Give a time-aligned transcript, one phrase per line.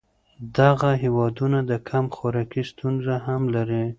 [0.57, 3.83] دغه هېوادونه د کم خوراکۍ ستونزه هم لري.